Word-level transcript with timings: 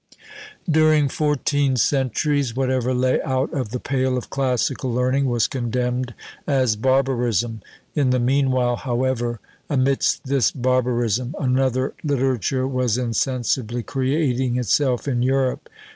During 0.67 1.09
fourteen 1.09 1.75
centuries, 1.75 2.55
whatever 2.55 2.91
lay 2.91 3.21
out 3.21 3.53
of 3.53 3.69
the 3.69 3.79
pale 3.79 4.17
of 4.17 4.31
classical 4.31 4.91
learning 4.91 5.25
was 5.25 5.45
condemned 5.45 6.15
as 6.47 6.75
barbarism; 6.75 7.61
in 7.93 8.09
the 8.09 8.19
meanwhile, 8.19 8.77
however, 8.77 9.39
amidst 9.69 10.23
this 10.23 10.49
barbarism, 10.49 11.35
another 11.39 11.93
literature 12.03 12.67
was 12.67 12.97
insensibly 12.97 13.83
creating 13.83 14.57
itself 14.57 15.07
in 15.07 15.21
Europe. 15.21 15.69